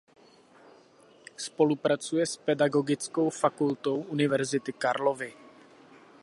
Spolupracuje 1.37 2.25
s 2.25 2.37
Pedagogickou 2.37 3.29
fakultou 3.29 4.01
Univerzity 4.01 4.73
Karlovy. 4.73 5.33